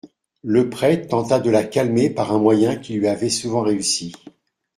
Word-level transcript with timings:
Le 0.41 0.67
prêtre 0.67 1.09
tenta 1.09 1.39
de 1.39 1.51
la 1.51 1.63
calmer 1.63 2.09
par 2.09 2.33
un 2.33 2.39
moyen 2.39 2.75
qui 2.75 2.95
lui 2.95 3.07
avait 3.07 3.29
souvent 3.29 3.61
réussi. 3.61 4.15